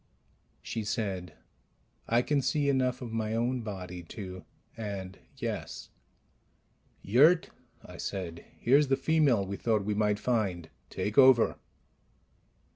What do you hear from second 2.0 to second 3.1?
"I can see enough